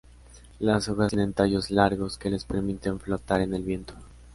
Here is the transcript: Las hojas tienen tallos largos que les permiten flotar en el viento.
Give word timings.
Las 0.57 0.89
hojas 0.89 1.09
tienen 1.11 1.33
tallos 1.33 1.69
largos 1.69 2.17
que 2.17 2.31
les 2.31 2.43
permiten 2.43 2.99
flotar 2.99 3.41
en 3.41 3.53
el 3.53 3.61
viento. 3.61 3.93